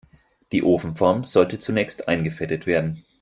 [0.51, 3.03] Die Ofenform sollte zunächst eingefettet werden.